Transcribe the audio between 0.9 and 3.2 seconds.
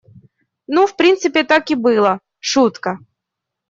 принципе, так и было— шутка.